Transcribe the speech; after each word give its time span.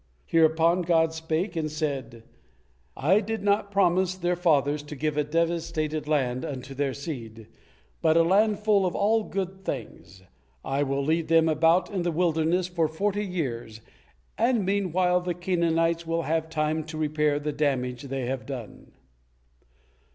Hereupon 0.25 0.81
God 0.81 1.13
spake, 1.13 1.55
and 1.55 1.69
said: 1.71 2.23
"I 2.97 3.19
did 3.19 3.43
not 3.43 3.69
promise 3.69 4.15
their 4.15 4.35
fathers 4.35 4.81
to 4.81 4.95
give 4.95 5.15
a 5.15 5.23
devastated 5.23 6.07
land 6.07 6.43
unto 6.43 6.73
their 6.73 6.91
see, 6.95 7.45
but 8.01 8.17
a 8.17 8.23
land 8.23 8.57
full 8.57 8.87
of 8.87 8.95
all 8.95 9.23
good 9.23 9.63
things. 9.63 10.23
I 10.65 10.81
will 10.81 11.03
lead 11.05 11.27
them 11.27 11.47
about 11.47 11.91
in 11.91 12.01
the 12.01 12.11
wilderness 12.11 12.67
for 12.67 12.87
forty 12.87 13.23
years, 13.23 13.79
and 14.39 14.65
meanwhile 14.65 15.21
the 15.21 15.35
Canaanites 15.35 16.07
will 16.07 16.23
have 16.23 16.49
time 16.49 16.83
to 16.85 16.97
repair 16.97 17.37
the 17.39 17.53
damage 17.53 18.01
they 18.01 18.25
have 18.25 18.47
done." 18.47 18.93